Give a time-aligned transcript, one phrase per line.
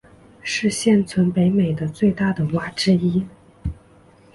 [0.41, 3.23] 是现存北美的最大的蛙之一。